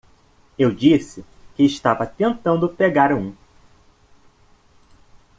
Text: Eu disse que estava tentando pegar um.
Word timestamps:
Eu 0.57 0.73
disse 0.73 1.23
que 1.55 1.61
estava 1.63 2.07
tentando 2.07 2.67
pegar 2.67 3.13
um. 3.13 3.35